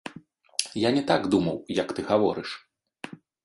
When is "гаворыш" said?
2.11-2.59